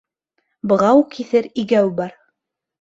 [0.71, 2.19] Бығау киҫер игәү бар.